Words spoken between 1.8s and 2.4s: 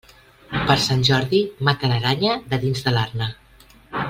l'aranya